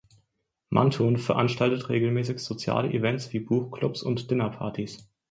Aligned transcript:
Manton 0.71 1.17
veranstaltet 1.17 1.89
regelmäßig 1.89 2.39
soziale 2.39 2.91
Events 2.91 3.31
wie 3.33 3.39
Buchclubs 3.39 4.01
und 4.01 4.31
Dinnerpartys. 4.31 5.07